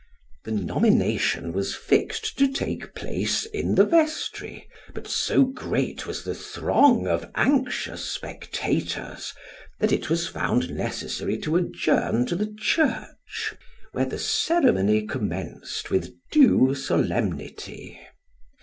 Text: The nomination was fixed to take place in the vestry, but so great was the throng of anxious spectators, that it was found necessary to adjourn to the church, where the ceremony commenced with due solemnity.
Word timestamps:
The 0.45 0.51
nomination 0.51 1.53
was 1.53 1.75
fixed 1.75 2.35
to 2.39 2.51
take 2.51 2.95
place 2.95 3.45
in 3.45 3.75
the 3.75 3.85
vestry, 3.85 4.67
but 4.95 5.07
so 5.07 5.43
great 5.45 6.07
was 6.07 6.23
the 6.23 6.33
throng 6.33 7.05
of 7.05 7.29
anxious 7.35 8.03
spectators, 8.03 9.31
that 9.77 9.91
it 9.91 10.09
was 10.09 10.27
found 10.27 10.71
necessary 10.71 11.37
to 11.41 11.55
adjourn 11.55 12.25
to 12.25 12.35
the 12.35 12.51
church, 12.51 13.53
where 13.91 14.05
the 14.05 14.17
ceremony 14.17 15.05
commenced 15.05 15.91
with 15.91 16.15
due 16.31 16.73
solemnity. 16.73 17.99